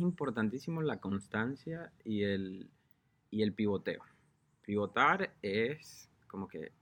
importantísimo 0.00 0.82
la 0.82 0.98
constancia 0.98 1.92
y 2.04 2.22
el, 2.22 2.68
y 3.30 3.42
el 3.42 3.52
pivoteo. 3.52 4.02
Pivotar 4.64 5.32
es 5.42 6.10
como 6.26 6.48
que 6.48 6.72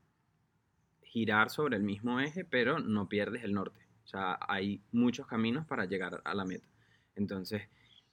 girar 1.03 1.51
sobre 1.51 1.77
el 1.77 1.83
mismo 1.83 2.21
eje, 2.21 2.45
pero 2.45 2.79
no 2.79 3.09
pierdes 3.09 3.45
el 3.45 3.55
norte. 3.55 3.81
O 4.05 4.09
sea, 4.09 4.39
hay 4.41 4.81
muchos 4.93 5.27
caminos 5.27 5.67
para 5.67 5.85
llegar 5.85 6.21
a 6.25 6.35
la 6.35 6.45
meta. 6.45 6.67
Entonces, 7.15 7.63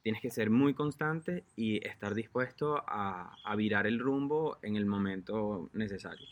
tienes 0.01 0.21
que 0.21 0.29
ser 0.29 0.49
muy 0.49 0.73
constante 0.73 1.43
y 1.55 1.85
estar 1.85 2.13
dispuesto 2.13 2.83
a, 2.87 3.35
a 3.43 3.55
virar 3.55 3.87
el 3.87 3.99
rumbo 3.99 4.57
en 4.61 4.75
el 4.75 4.85
momento 4.85 5.69
necesario. 5.73 6.27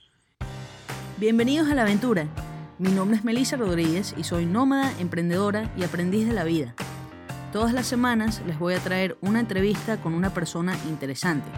Bienvenidos 1.20 1.70
a 1.70 1.76
la 1.76 1.84
aventura. 1.84 2.28
Mi 2.80 2.90
nombre 2.90 3.18
es 3.18 3.24
Melissa 3.24 3.58
Rodríguez 3.58 4.16
y 4.18 4.24
soy 4.24 4.46
nómada, 4.46 4.92
emprendedora 5.00 5.72
y 5.78 5.84
aprendiz 5.84 6.28
de 6.28 6.34
la 6.34 6.44
vida. 6.44 6.76
Todas 7.52 7.74
las 7.74 7.86
semanas 7.86 8.42
les 8.48 8.58
voy 8.58 8.76
a 8.76 8.80
traer 8.80 9.18
una 9.20 9.42
entrevista 9.42 10.00
con 10.00 10.14
una 10.14 10.34
persona 10.34 10.74
interesante 10.88 11.52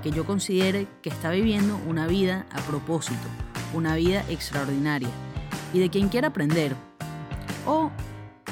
que 0.00 0.12
yo 0.12 0.24
considere 0.24 0.86
que 1.02 1.10
está 1.10 1.32
viviendo 1.32 1.80
una 1.84 2.06
vida 2.06 2.46
a 2.52 2.60
propósito, 2.60 3.26
una 3.74 3.96
vida 3.96 4.24
extraordinaria 4.30 5.08
y 5.74 5.80
de 5.80 5.90
quien 5.90 6.10
quiera 6.10 6.28
aprender. 6.28 6.76
O 7.66 7.90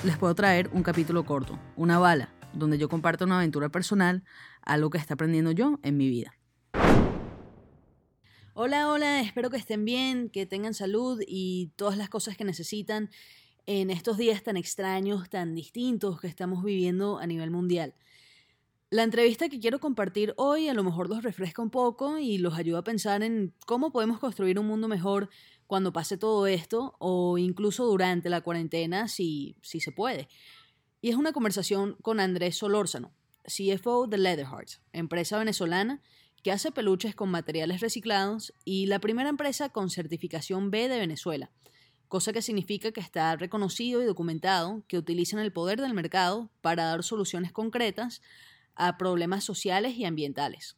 les 0.02 0.18
puedo 0.18 0.34
traer 0.34 0.68
un 0.72 0.82
capítulo 0.82 1.24
corto, 1.24 1.60
una 1.76 2.00
bala, 2.00 2.34
donde 2.54 2.76
yo 2.76 2.88
comparto 2.88 3.24
una 3.24 3.36
aventura 3.36 3.68
personal, 3.68 4.24
algo 4.60 4.90
que 4.90 4.98
está 4.98 5.14
aprendiendo 5.14 5.52
yo 5.52 5.78
en 5.84 5.96
mi 5.96 6.08
vida. 6.08 6.34
Hola, 8.52 8.90
hola, 8.90 9.20
espero 9.20 9.48
que 9.48 9.58
estén 9.58 9.84
bien, 9.84 10.28
que 10.28 10.44
tengan 10.44 10.74
salud 10.74 11.22
y 11.24 11.70
todas 11.76 11.96
las 11.96 12.08
cosas 12.08 12.36
que 12.36 12.44
necesitan 12.44 13.10
en 13.66 13.90
estos 13.90 14.18
días 14.18 14.42
tan 14.42 14.56
extraños, 14.56 15.28
tan 15.28 15.54
distintos 15.54 16.20
que 16.20 16.26
estamos 16.26 16.64
viviendo 16.64 17.18
a 17.18 17.26
nivel 17.26 17.50
mundial. 17.50 17.94
La 18.90 19.04
entrevista 19.04 19.48
que 19.48 19.60
quiero 19.60 19.78
compartir 19.78 20.34
hoy 20.36 20.68
a 20.68 20.74
lo 20.74 20.82
mejor 20.82 21.08
los 21.08 21.22
refresca 21.22 21.62
un 21.62 21.70
poco 21.70 22.18
y 22.18 22.38
los 22.38 22.58
ayuda 22.58 22.80
a 22.80 22.84
pensar 22.84 23.22
en 23.22 23.54
cómo 23.64 23.92
podemos 23.92 24.18
construir 24.18 24.58
un 24.58 24.66
mundo 24.66 24.88
mejor 24.88 25.30
cuando 25.68 25.92
pase 25.92 26.16
todo 26.16 26.48
esto 26.48 26.96
o 26.98 27.38
incluso 27.38 27.84
durante 27.84 28.28
la 28.28 28.40
cuarentena 28.40 29.06
si, 29.06 29.56
si 29.62 29.78
se 29.78 29.92
puede. 29.92 30.28
Y 31.00 31.10
es 31.10 31.16
una 31.16 31.32
conversación 31.32 31.96
con 32.02 32.18
Andrés 32.18 32.56
Solórzano, 32.56 33.12
CFO 33.44 34.08
de 34.08 34.18
Leatherheart, 34.18 34.70
empresa 34.92 35.38
venezolana 35.38 36.02
que 36.42 36.50
hace 36.50 36.72
peluches 36.72 37.14
con 37.14 37.30
materiales 37.30 37.80
reciclados 37.80 38.52
y 38.64 38.86
la 38.86 38.98
primera 38.98 39.28
empresa 39.28 39.68
con 39.68 39.90
certificación 39.90 40.70
B 40.72 40.88
de 40.88 40.98
Venezuela 40.98 41.52
cosa 42.10 42.32
que 42.32 42.42
significa 42.42 42.90
que 42.90 43.00
está 43.00 43.36
reconocido 43.36 44.02
y 44.02 44.04
documentado 44.04 44.82
que 44.88 44.98
utilizan 44.98 45.38
el 45.38 45.52
poder 45.52 45.80
del 45.80 45.94
mercado 45.94 46.50
para 46.60 46.86
dar 46.86 47.04
soluciones 47.04 47.52
concretas 47.52 48.20
a 48.74 48.98
problemas 48.98 49.44
sociales 49.44 49.94
y 49.96 50.04
ambientales. 50.04 50.76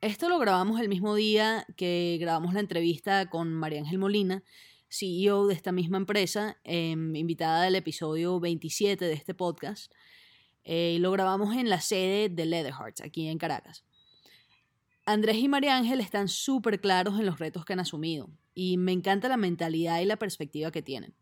Esto 0.00 0.30
lo 0.30 0.38
grabamos 0.38 0.80
el 0.80 0.88
mismo 0.88 1.14
día 1.14 1.66
que 1.76 2.16
grabamos 2.18 2.54
la 2.54 2.60
entrevista 2.60 3.28
con 3.28 3.52
María 3.52 3.80
Ángel 3.80 3.98
Molina, 3.98 4.42
CEO 4.88 5.48
de 5.48 5.54
esta 5.54 5.70
misma 5.70 5.98
empresa, 5.98 6.56
em, 6.64 7.14
invitada 7.14 7.64
del 7.64 7.74
episodio 7.74 8.40
27 8.40 9.04
de 9.04 9.12
este 9.12 9.34
podcast. 9.34 9.92
Eh, 10.64 10.96
lo 10.98 11.10
grabamos 11.10 11.54
en 11.54 11.68
la 11.68 11.82
sede 11.82 12.30
de 12.30 12.46
Leatherhearts, 12.46 13.02
aquí 13.02 13.28
en 13.28 13.36
Caracas. 13.36 13.84
Andrés 15.04 15.36
y 15.38 15.48
María 15.48 15.76
Ángel 15.76 16.00
están 16.00 16.28
súper 16.28 16.80
claros 16.80 17.18
en 17.18 17.26
los 17.26 17.40
retos 17.40 17.64
que 17.64 17.72
han 17.72 17.80
asumido 17.80 18.30
y 18.54 18.76
me 18.76 18.92
encanta 18.92 19.28
la 19.28 19.36
mentalidad 19.36 20.00
y 20.00 20.04
la 20.04 20.16
perspectiva 20.16 20.70
que 20.70 20.82
tienen. 20.82 21.14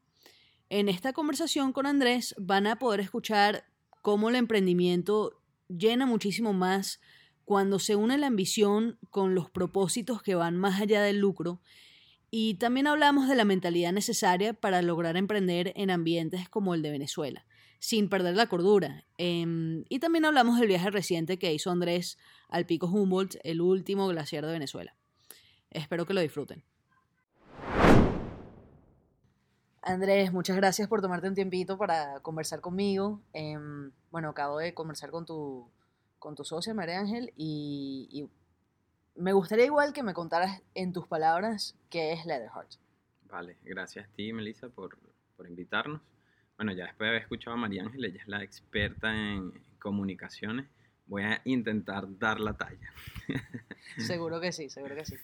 En 0.69 0.89
esta 0.89 1.15
conversación 1.15 1.73
con 1.73 1.87
Andrés 1.87 2.35
van 2.39 2.67
a 2.67 2.79
poder 2.79 3.01
escuchar 3.01 3.65
cómo 4.03 4.29
el 4.29 4.37
emprendimiento 4.37 5.41
llena 5.69 6.05
muchísimo 6.05 6.53
más 6.53 7.01
cuando 7.47 7.79
se 7.79 7.97
une 7.97 8.19
la 8.19 8.27
ambición 8.27 8.99
con 9.09 9.35
los 9.35 9.51
propósitos 9.51 10.23
que 10.23 10.35
van 10.35 10.57
más 10.59 10.81
allá 10.81 11.03
del 11.03 11.19
lucro 11.19 11.61
y 12.31 12.55
también 12.55 12.87
hablamos 12.87 13.29
de 13.29 13.35
la 13.35 13.45
mentalidad 13.45 13.93
necesaria 13.93 14.53
para 14.53 14.83
lograr 14.83 15.17
emprender 15.17 15.73
en 15.75 15.91
ambientes 15.91 16.49
como 16.49 16.75
el 16.75 16.83
de 16.83 16.91
Venezuela, 16.91 17.47
sin 17.81 18.09
perder 18.09 18.37
la 18.37 18.47
cordura. 18.47 19.05
Em, 19.19 19.85
y 19.89 19.99
también 19.99 20.27
hablamos 20.27 20.61
del 20.61 20.69
viaje 20.69 20.91
reciente 20.91 21.39
que 21.39 21.53
hizo 21.53 21.71
Andrés 21.71 22.19
al 22.49 22.67
Pico 22.67 22.87
Humboldt, 22.87 23.37
el 23.43 23.61
último 23.61 24.07
glaciar 24.07 24.47
de 24.47 24.53
Venezuela. 24.53 24.95
Espero 25.71 26.07
que 26.07 26.15
lo 26.15 26.21
disfruten. 26.21 26.63
Andrés, 29.83 30.31
muchas 30.31 30.57
gracias 30.57 30.89
por 30.89 31.01
tomarte 31.01 31.27
un 31.27 31.35
tiempito 31.35 31.79
para 31.79 32.21
conversar 32.21 32.61
conmigo. 32.61 33.23
Em, 33.33 33.91
bueno, 34.11 34.29
acabo 34.29 34.59
de 34.59 34.75
conversar 34.75 35.11
con 35.11 35.25
tu, 35.25 35.71
con 36.19 36.35
tu 36.35 36.45
socia, 36.45 36.75
María 36.75 37.01
Ángel, 37.01 37.33
y, 37.37 38.29
me 39.17 39.33
gustaría 39.33 39.65
igual 39.65 39.93
que 39.93 40.03
me 40.03 40.15
contaras 40.15 40.63
en 40.75 40.93
tus 40.93 41.07
palabras 41.07 41.75
qué 41.91 42.13
es 42.13 42.25
Leatherheart. 42.25 42.71
Vale, 43.29 43.57
gracias 43.65 44.07
a 44.07 44.09
ti, 44.13 44.33
Melissa, 44.33 44.69
por, 44.69 44.97
por 45.37 45.49
invitarnos. 45.49 46.01
Bueno, 46.61 46.73
ya 46.73 46.85
después 46.85 47.07
de 47.07 47.09
haber 47.09 47.23
escuchado 47.23 47.55
a 47.55 47.57
María 47.57 47.85
Ángel, 47.85 48.05
ella 48.05 48.21
es 48.21 48.29
la 48.29 48.43
experta 48.43 49.11
en 49.17 49.51
comunicaciones. 49.79 50.67
Voy 51.07 51.23
a 51.23 51.41
intentar 51.47 52.05
dar 52.19 52.39
la 52.39 52.53
talla. 52.53 52.93
seguro 53.97 54.43
que 54.43 54.53
sí, 54.53 54.69
seguro 54.69 54.95
que 54.95 55.07
sí. 55.07 55.17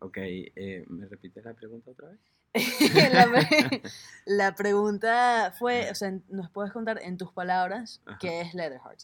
Ok, 0.00 0.16
eh, 0.16 0.84
¿me 0.88 1.06
repites 1.06 1.44
la 1.44 1.54
pregunta 1.54 1.92
otra 1.92 2.08
vez? 2.08 2.18
la, 4.26 4.56
pregunta 4.56 5.54
fue, 5.56 5.88
o 5.92 5.94
sea, 5.94 6.12
¿nos 6.28 6.50
puedes 6.50 6.72
contar 6.72 6.98
en 7.00 7.18
tus 7.18 7.30
palabras 7.30 8.02
qué 8.18 8.40
es 8.40 8.52
Leatherheart? 8.52 8.98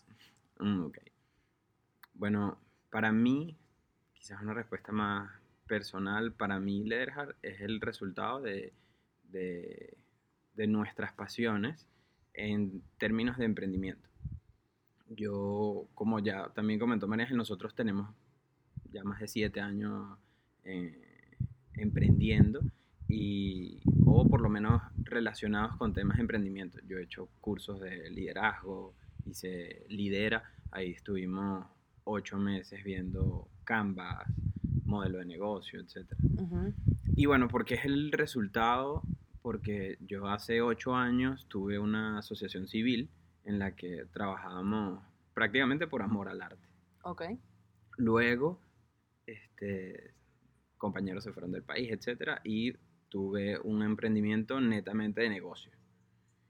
Mm, 0.58 0.86
ok. 0.86 0.98
Bueno, 2.14 2.58
para 2.90 3.12
mí, 3.12 3.56
quizás 4.14 4.42
una 4.42 4.54
respuesta 4.54 4.90
más 4.90 5.30
personal, 5.68 6.32
para 6.32 6.58
mí 6.58 6.82
Leatherheart 6.82 7.36
es 7.42 7.60
el 7.60 7.80
resultado 7.80 8.40
de, 8.40 8.72
de, 9.28 9.96
de 10.60 10.66
nuestras 10.66 11.14
pasiones 11.14 11.86
en 12.34 12.82
términos 12.98 13.38
de 13.38 13.46
emprendimiento. 13.46 14.06
Yo, 15.08 15.88
como 15.94 16.18
ya 16.18 16.50
también 16.50 16.78
comentó 16.78 17.08
María, 17.08 17.26
nosotros 17.30 17.74
tenemos 17.74 18.14
ya 18.92 19.02
más 19.02 19.20
de 19.20 19.28
siete 19.28 19.62
años 19.62 20.18
eh, 20.64 21.38
emprendiendo 21.72 22.60
y, 23.08 23.80
o 24.04 24.28
por 24.28 24.42
lo 24.42 24.50
menos 24.50 24.82
relacionados 25.02 25.78
con 25.78 25.94
temas 25.94 26.18
de 26.18 26.24
emprendimiento. 26.24 26.78
Yo 26.86 26.98
he 26.98 27.04
hecho 27.04 27.30
cursos 27.40 27.80
de 27.80 28.10
liderazgo, 28.10 28.94
hice 29.24 29.86
lidera, 29.88 30.44
ahí 30.72 30.90
estuvimos 30.90 31.66
ocho 32.04 32.36
meses 32.36 32.84
viendo 32.84 33.48
Canvas, 33.64 34.28
modelo 34.84 35.20
de 35.20 35.24
negocio, 35.24 35.80
etc. 35.80 36.12
Y 37.16 37.24
bueno, 37.24 37.48
porque 37.48 37.76
es 37.76 37.86
el 37.86 38.12
resultado, 38.12 39.02
porque 39.50 39.98
yo 39.98 40.28
hace 40.28 40.62
ocho 40.62 40.94
años 40.94 41.48
tuve 41.48 41.76
una 41.76 42.18
asociación 42.18 42.68
civil 42.68 43.10
en 43.44 43.58
la 43.58 43.74
que 43.74 44.06
trabajábamos 44.12 45.02
prácticamente 45.34 45.88
por 45.88 46.02
amor 46.02 46.28
al 46.28 46.40
arte. 46.40 46.68
Ok. 47.02 47.22
Luego, 47.96 48.60
este, 49.26 50.14
compañeros 50.78 51.24
se 51.24 51.32
fueron 51.32 51.50
del 51.50 51.64
país, 51.64 51.90
etc. 51.90 52.38
Y 52.44 52.74
tuve 53.08 53.58
un 53.58 53.82
emprendimiento 53.82 54.60
netamente 54.60 55.22
de 55.22 55.30
negocio. 55.30 55.72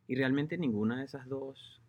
Y 0.06 0.14
realmente 0.16 0.58
ninguna 0.58 0.98
de 0.98 1.06
esas 1.06 1.26
dos 1.26 1.80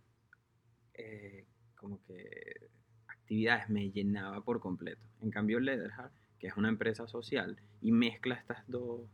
eh, 0.93 1.45
como 1.75 2.01
que 2.05 2.69
actividades 3.07 3.69
me 3.69 3.91
llenaba 3.91 4.45
por 4.45 4.61
completo. 4.61 5.05
En 5.19 5.29
cambio, 5.29 5.59
Leatherheart, 5.59 6.13
que 6.39 6.47
es 6.47 6.55
una 6.55 6.69
empresa 6.69 7.05
social 7.05 7.57
y 7.81 7.91
mezcla 7.91 8.35
estas 8.35 8.65
dos 8.69 9.09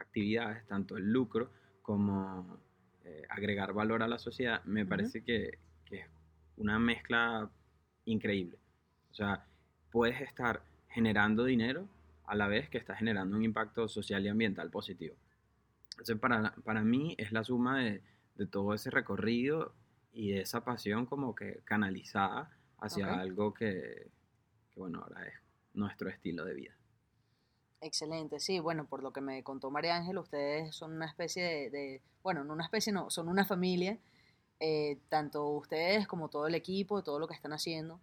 actividades, 0.00 0.66
tanto 0.66 0.96
el 0.96 1.12
lucro 1.12 1.50
como 1.82 2.58
eh, 3.04 3.22
agregar 3.28 3.72
valor 3.72 4.02
a 4.02 4.08
la 4.08 4.18
sociedad, 4.18 4.62
me 4.64 4.86
parece 4.86 5.22
que, 5.22 5.58
que 5.84 6.00
es 6.00 6.06
una 6.56 6.78
mezcla 6.78 7.50
increíble. 8.04 8.58
O 9.10 9.14
sea, 9.14 9.46
puedes 9.90 10.20
estar 10.20 10.62
generando 10.88 11.44
dinero 11.44 11.88
a 12.26 12.34
la 12.34 12.46
vez 12.46 12.68
que 12.68 12.78
está 12.78 12.94
generando 12.94 13.36
un 13.36 13.42
impacto 13.42 13.88
social 13.88 14.24
y 14.24 14.28
ambiental 14.28 14.70
positivo. 14.70 15.16
Entonces, 15.92 16.18
para, 16.18 16.54
para 16.64 16.82
mí 16.82 17.14
es 17.18 17.32
la 17.32 17.44
suma 17.44 17.80
de, 17.80 18.02
de, 18.36 18.46
todo 18.46 18.72
ese 18.72 18.90
recorrido 18.90 19.74
y 20.12 20.30
de 20.30 20.42
esa 20.42 20.64
pasión 20.64 21.06
como 21.06 21.34
que 21.34 21.60
canalizada 21.64 22.50
hacia 22.78 23.20
algo 23.20 23.52
que, 23.52 24.10
que, 24.70 24.80
bueno, 24.80 25.00
ahora 25.02 25.26
es 25.26 25.34
nuestro 25.74 26.08
estilo 26.08 26.44
de 26.44 26.54
vida. 26.54 26.74
Excelente, 27.82 28.40
sí, 28.40 28.60
bueno, 28.60 28.86
por 28.86 29.02
lo 29.02 29.12
que 29.12 29.22
me 29.22 29.42
contó 29.42 29.70
María 29.70 29.96
Ángel, 29.96 30.18
ustedes 30.18 30.74
son 30.74 30.92
una 30.92 31.06
especie 31.06 31.42
de, 31.42 31.70
de 31.70 32.02
bueno, 32.22 32.44
no 32.44 32.52
una 32.52 32.64
especie, 32.64 32.92
no, 32.92 33.08
son 33.08 33.28
una 33.28 33.46
familia, 33.46 33.98
eh, 34.58 34.98
tanto 35.08 35.48
ustedes 35.48 36.06
como 36.06 36.28
todo 36.28 36.46
el 36.46 36.54
equipo, 36.54 37.02
todo 37.02 37.18
lo 37.18 37.26
que 37.26 37.34
están 37.34 37.54
haciendo, 37.54 37.98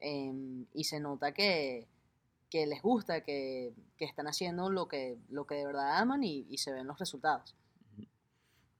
eh, 0.00 0.32
y 0.72 0.84
se 0.84 0.98
nota 0.98 1.32
que, 1.32 1.86
que 2.48 2.66
les 2.66 2.80
gusta, 2.80 3.22
que, 3.22 3.74
que, 3.98 4.06
están 4.06 4.28
haciendo 4.28 4.70
lo 4.70 4.88
que, 4.88 5.18
lo 5.28 5.46
que 5.46 5.56
de 5.56 5.66
verdad 5.66 5.98
aman 5.98 6.24
y, 6.24 6.46
y, 6.48 6.56
se 6.56 6.72
ven 6.72 6.86
los 6.86 6.98
resultados. 6.98 7.54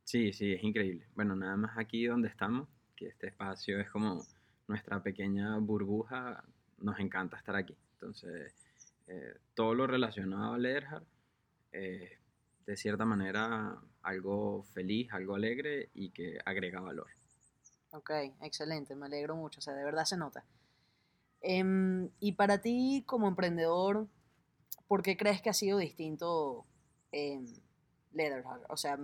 Sí, 0.04 0.32
sí, 0.32 0.54
es 0.54 0.64
increíble. 0.64 1.06
Bueno, 1.14 1.36
nada 1.36 1.56
más 1.56 1.76
aquí 1.76 2.06
donde 2.06 2.28
estamos, 2.28 2.68
que 2.96 3.08
este 3.08 3.26
espacio 3.26 3.78
es 3.78 3.90
como 3.90 4.24
nuestra 4.66 5.02
pequeña 5.02 5.58
burbuja, 5.58 6.42
nos 6.78 6.98
encanta 7.00 7.36
estar 7.36 7.54
aquí. 7.54 7.76
Entonces, 7.92 8.54
eh, 9.08 9.34
todo 9.54 9.74
lo 9.74 9.86
relacionado 9.86 10.52
a 10.52 10.58
Leerhard, 10.58 11.04
eh, 11.72 12.18
de 12.66 12.76
cierta 12.76 13.06
manera, 13.06 13.80
algo 14.02 14.64
feliz, 14.74 15.10
algo 15.12 15.34
alegre 15.34 15.90
y 15.94 16.10
que 16.10 16.38
agrega 16.44 16.80
valor. 16.80 17.08
Ok, 17.92 18.10
excelente, 18.42 18.94
me 18.94 19.06
alegro 19.06 19.34
mucho, 19.34 19.60
o 19.60 19.62
sea, 19.62 19.74
de 19.74 19.84
verdad 19.84 20.04
se 20.04 20.18
nota. 20.18 20.44
Em, 21.40 22.10
y 22.20 22.32
para 22.32 22.60
ti 22.60 23.02
como 23.06 23.28
emprendedor, 23.28 24.08
¿por 24.86 25.02
qué 25.02 25.16
crees 25.16 25.40
que 25.40 25.50
ha 25.50 25.54
sido 25.54 25.78
distinto 25.78 26.66
eh, 27.12 27.40
O 28.68 28.76
sea, 28.76 28.98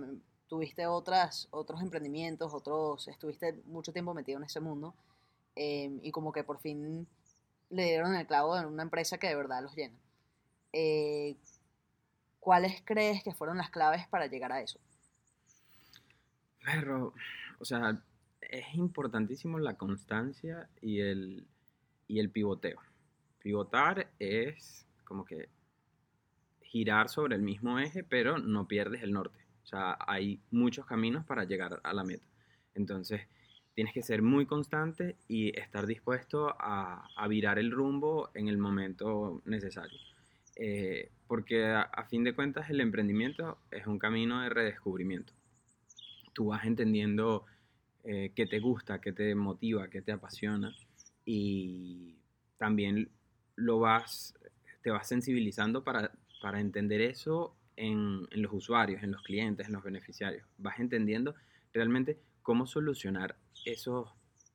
tuviste 0.47 0.85
otras, 0.85 1.47
otros 1.51 1.81
emprendimientos, 1.81 2.53
otros, 2.53 3.07
estuviste 3.07 3.53
mucho 3.65 3.91
tiempo 3.91 4.13
metido 4.13 4.37
en 4.37 4.43
ese 4.43 4.59
mundo 4.59 4.93
em, 5.55 5.99
y 6.03 6.11
como 6.11 6.31
que 6.31 6.43
por 6.43 6.59
fin 6.59 7.07
le 7.75 7.83
dieron 7.83 8.15
el 8.15 8.25
clavo 8.25 8.57
en 8.57 8.65
una 8.65 8.83
empresa 8.83 9.17
que 9.17 9.27
de 9.27 9.35
verdad 9.35 9.61
los 9.61 9.75
llena. 9.75 9.97
Eh, 10.73 11.35
¿Cuáles 12.39 12.81
crees 12.85 13.23
que 13.23 13.33
fueron 13.33 13.57
las 13.57 13.69
claves 13.69 14.07
para 14.07 14.27
llegar 14.27 14.51
a 14.51 14.61
eso? 14.61 14.79
Pero, 16.63 17.13
o 17.59 17.65
sea, 17.65 18.01
es 18.41 18.75
importantísimo 18.75 19.59
la 19.59 19.75
constancia 19.75 20.69
y 20.81 21.01
el, 21.01 21.47
y 22.07 22.19
el 22.19 22.29
pivoteo. 22.29 22.79
Pivotar 23.39 24.09
es 24.19 24.87
como 25.03 25.25
que 25.25 25.49
girar 26.61 27.09
sobre 27.09 27.35
el 27.35 27.41
mismo 27.41 27.79
eje, 27.79 28.03
pero 28.03 28.37
no 28.37 28.67
pierdes 28.67 29.03
el 29.03 29.11
norte. 29.11 29.39
O 29.63 29.67
sea, 29.67 29.97
hay 29.99 30.39
muchos 30.51 30.85
caminos 30.85 31.25
para 31.25 31.43
llegar 31.43 31.79
a 31.83 31.93
la 31.93 32.03
meta. 32.03 32.25
Entonces, 32.73 33.21
tienes 33.75 33.93
que 33.93 34.01
ser 34.01 34.21
muy 34.21 34.45
constante 34.45 35.17
y 35.27 35.57
estar 35.59 35.85
dispuesto 35.85 36.55
a, 36.57 37.07
virar 37.27 37.59
el 37.59 37.71
rumbo 37.71 38.29
en 38.33 38.47
el 38.47 38.57
momento 38.57 39.41
necesario. 39.45 39.99
Eh, 40.55 41.11
porque 41.27 41.65
a, 41.65 42.05
fin 42.09 42.23
de 42.23 42.33
cuentas 42.33 42.69
el 42.69 42.79
emprendimiento 42.79 43.57
es 43.71 43.85
un 43.85 43.99
camino 43.99 44.41
de 44.41 44.49
redescubrimiento. 44.49 45.33
Tú 46.33 46.47
vas 46.47 46.65
entendiendo 46.65 47.45
eh, 48.05 48.31
qué 48.33 48.45
te 48.45 48.59
gusta, 48.59 49.01
qué 49.01 49.11
te 49.11 49.35
motiva, 49.35 49.89
qué 49.89 50.01
te 50.01 50.13
apasiona 50.13 50.73
y 51.25 52.15
también 52.57 53.09
lo 53.57 53.79
vas, 53.79 54.35
te 54.83 54.91
vas 54.91 55.07
sensibilizando 55.07 55.83
para, 55.83 56.11
para 56.41 56.61
entender 56.61 57.01
eso 57.01 57.53
en, 57.75 58.25
en, 58.31 58.41
los 58.41 58.53
usuarios, 58.53 59.03
en 59.03 59.11
los 59.11 59.21
clientes, 59.21 59.67
en 59.67 59.73
los 59.73 59.83
beneficiarios. 59.83 60.47
Vas 60.57 60.79
entendiendo 60.79 61.35
realmente 61.73 62.17
cómo 62.41 62.67
solucionar 62.67 63.35
esos, 63.63 64.09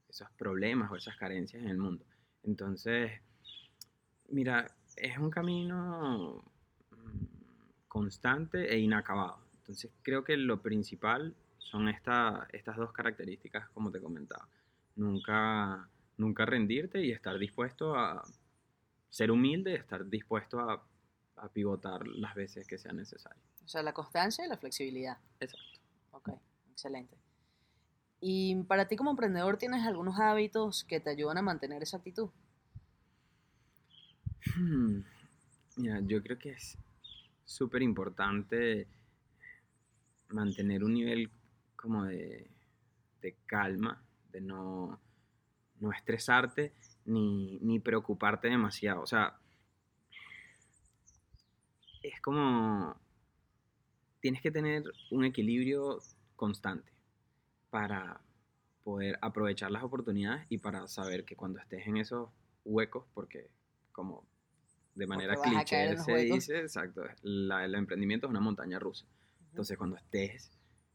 esos 0.09 0.31
problemas 0.33 0.91
o 0.91 0.97
esas 0.97 1.17
carencias 1.17 1.63
en 1.63 1.69
el 1.69 1.79
mundo. 1.79 2.05
Entonces, 2.43 3.13
mira, 4.29 4.75
es 4.97 5.19
un 5.19 5.31
camino 5.31 6.45
mm, 6.91 7.89
constante 7.89 8.73
e 8.73 8.79
inacabado. 8.79 9.39
Entonces, 9.59 9.91
creo 10.03 10.25
que 10.25 10.37
lo 10.37 10.61
principal 10.63 11.35
son 11.59 11.89
esta, 11.89 12.49
estas 12.53 12.77
dos 12.77 12.93
características, 12.93 13.69
como 13.71 13.91
te 13.91 14.01
comentaba. 14.01 14.49
Nunca, 14.97 15.89
nunca 16.17 16.45
rendirte 16.45 17.01
y 17.05 17.13
estar 17.13 17.39
dispuesto 17.39 17.95
a 17.95 18.23
ser 19.09 19.31
humilde, 19.31 19.75
estar 19.75 20.09
dispuesto 20.09 20.59
a, 20.61 20.85
a 21.37 21.49
pivotar 21.49 22.07
las 22.07 22.35
veces 22.35 22.67
que 22.67 22.79
sea 22.79 22.93
necesario. 22.93 23.41
O 23.65 23.69
sea, 23.69 23.83
la 23.83 23.93
constancia 23.93 24.45
y 24.45 24.49
la 24.49 24.57
flexibilidad. 24.57 25.19
Exacto. 25.39 25.81
Ok, 26.13 26.31
excelente. 26.73 27.20
Y 28.21 28.63
para 28.65 28.87
ti 28.87 28.97
como 28.97 29.11
emprendedor, 29.11 29.57
¿tienes 29.57 29.87
algunos 29.87 30.19
hábitos 30.21 30.85
que 30.85 31.01
te 31.01 31.11
ayudan 31.11 31.39
a 31.39 31.43
mantener 31.43 31.83
esa 31.83 31.97
actitud? 31.97 32.29
Hmm, 34.57 35.01
mira, 35.77 36.01
yo 36.01 36.23
creo 36.23 36.39
que 36.39 36.51
es 36.51 36.77
súper 37.47 37.83
importante 37.83 38.87
mantener 40.29 40.85
un 40.85 40.93
nivel 40.93 41.31
como 41.77 42.05
de, 42.05 42.51
calma, 43.47 44.03
de 44.33 44.41
no, 44.43 45.01
no 45.81 45.93
estresarte 45.93 46.73
ni, 47.07 47.59
ni, 47.63 47.79
preocuparte 47.79 48.49
demasiado. 48.49 49.01
O 49.01 49.07
sea, 49.07 49.39
es 52.03 52.21
como, 52.21 52.95
tienes 54.21 54.43
que 54.43 54.51
tener 54.51 54.85
un 55.11 55.25
equilibrio 55.25 55.99
constante 56.37 57.00
para 57.71 58.21
poder 58.83 59.19
aprovechar 59.23 59.71
las 59.71 59.83
oportunidades 59.83 60.47
y 60.49 60.59
para 60.59 60.87
saber 60.89 61.25
que 61.25 61.37
cuando 61.37 61.59
estés 61.59 61.87
en 61.87 61.97
esos 61.97 62.29
huecos, 62.65 63.05
porque 63.15 63.49
como 63.93 64.25
de 64.95 65.07
manera 65.07 65.37
cliché 65.37 65.97
se 65.97 66.17
dice, 66.17 66.61
exacto, 66.61 67.03
el 67.23 67.75
emprendimiento 67.75 68.27
es 68.27 68.31
una 68.31 68.41
montaña 68.41 68.79
rusa. 68.79 69.07
Entonces 69.51 69.77
cuando 69.79 69.97
estés 69.97 70.51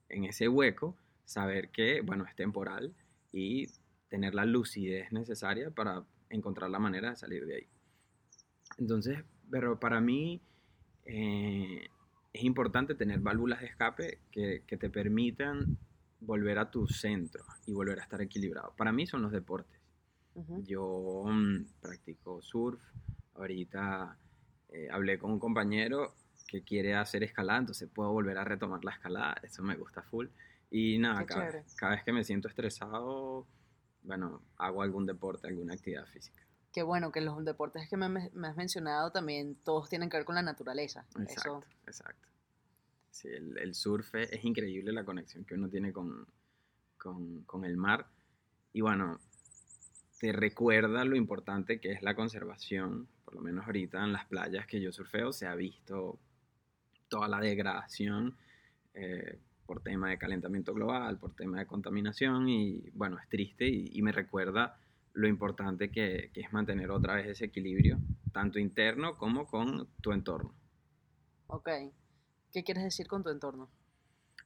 en 0.09 0.25
ese 0.25 0.47
hueco, 0.47 0.95
saber 1.25 1.69
que, 1.69 2.01
bueno, 2.01 2.25
es 2.25 2.35
temporal 2.35 2.93
y 3.31 3.67
tener 4.09 4.35
la 4.35 4.45
lucidez 4.45 5.11
necesaria 5.11 5.71
para 5.71 6.03
encontrar 6.29 6.69
la 6.69 6.79
manera 6.79 7.11
de 7.11 7.15
salir 7.15 7.45
de 7.45 7.55
ahí. 7.55 7.67
Entonces, 8.77 9.23
pero 9.49 9.79
para 9.79 10.01
mí 10.01 10.41
eh, 11.05 11.87
es 12.33 12.43
importante 12.43 12.95
tener 12.95 13.19
válvulas 13.19 13.61
de 13.61 13.67
escape 13.67 14.19
que, 14.31 14.63
que 14.67 14.77
te 14.77 14.89
permitan 14.89 15.77
volver 16.25 16.57
a 16.59 16.69
tu 16.69 16.87
centro 16.87 17.45
y 17.65 17.73
volver 17.73 17.99
a 17.99 18.03
estar 18.03 18.21
equilibrado. 18.21 18.73
Para 18.75 18.91
mí 18.91 19.05
son 19.05 19.21
los 19.21 19.31
deportes. 19.31 19.79
Yo 20.63 21.23
mm, 21.25 21.79
practico 21.79 22.41
surf, 22.41 22.81
ahorita 23.35 24.17
eh, 24.69 24.89
hablé 24.91 25.17
con 25.17 25.31
un 25.31 25.39
compañero 25.39 26.13
que 26.45 26.61
quiere 26.61 26.93
hacer 26.93 27.23
escalada, 27.23 27.59
entonces 27.59 27.89
puedo 27.89 28.11
volver 28.11 28.37
a 28.37 28.43
retomar 28.43 28.83
la 28.83 28.91
escalada, 28.91 29.37
eso 29.43 29.63
me 29.63 29.77
gusta 29.77 30.01
full. 30.01 30.27
Y 30.69 30.97
nada, 30.97 31.25
cada, 31.25 31.91
vez 31.91 32.03
que 32.03 32.11
me 32.11 32.25
siento 32.25 32.49
estresado, 32.49 33.47
bueno, 34.03 34.41
hago 34.57 34.81
algún 34.81 35.05
deporte, 35.05 35.47
alguna 35.47 35.73
actividad 35.73 36.05
física. 36.07 36.41
Qué 36.73 36.83
bueno 36.83 37.13
que 37.13 37.21
los 37.21 37.43
deportes 37.45 37.87
que 37.89 37.95
me, 37.95 38.09
me 38.09 38.47
has 38.49 38.57
mencionado 38.57 39.11
también 39.11 39.55
todos 39.63 39.87
tienen 39.87 40.09
que 40.09 40.17
ver 40.17 40.25
con 40.25 40.35
la 40.35 40.41
naturaleza. 40.41 41.05
Exacto, 41.17 41.63
exacto. 41.87 42.27
Sí, 43.15 43.29
el, 43.29 43.73
surf 43.73 44.13
es, 44.15 44.43
increíble 44.43 44.91
la 44.91 45.05
conexión 45.05 45.45
que 45.45 45.53
uno 45.53 45.69
tiene 45.69 45.93
con, 45.93 46.27
con, 46.97 47.63
el 47.63 47.77
mar. 47.77 48.07
Y 48.73 48.81
bueno, 48.81 49.21
te 50.19 50.33
recuerda 50.33 51.05
lo 51.05 51.15
importante 51.15 51.79
que 51.79 51.93
es 51.93 52.03
la 52.03 52.13
conservación. 52.13 53.07
Por 53.23 53.35
lo 53.35 53.41
menos 53.41 53.65
ahorita 53.65 54.03
en 54.03 54.11
las 54.11 54.25
playas 54.25 54.67
que 54.67 54.81
yo 54.81 54.91
surfeo 54.91 55.31
se 55.31 55.47
ha 55.47 55.55
visto 55.55 56.19
toda 57.07 57.29
la 57.29 57.39
degradación 57.39 58.35
eh, 58.93 59.39
por 59.65 59.81
tema 59.81 60.09
de 60.09 60.17
calentamiento 60.17 60.73
global, 60.73 61.17
por 61.17 61.33
tema 61.35 61.59
de 61.59 61.67
contaminación. 61.67 62.49
Y 62.49 62.89
bueno, 62.95 63.17
es 63.17 63.29
triste 63.29 63.65
y, 63.65 64.01
me 64.01 64.11
recuerda 64.11 64.77
lo 65.13 65.29
importante 65.29 65.89
que, 65.89 66.31
que 66.33 66.41
es 66.41 66.51
mantener 66.51 66.91
otra 66.91 67.15
vez 67.15 67.27
ese 67.27 67.45
equilibrio, 67.45 67.97
tanto 68.33 68.59
interno 68.59 69.15
como 69.15 69.45
con 69.45 69.87
tu 70.01 70.11
entorno. 70.11 70.53
Ok. 71.47 71.69
¿Qué 72.55 72.63
quieres 72.63 72.85
decir 72.85 73.05
con 73.05 73.21
tu 73.21 73.29
entorno? 73.29 73.69